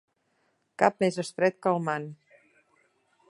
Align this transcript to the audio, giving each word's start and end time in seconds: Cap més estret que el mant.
Cap 0.83 0.97
més 1.03 1.19
estret 1.25 1.59
que 1.65 1.73
el 1.75 1.85
mant. 1.91 2.07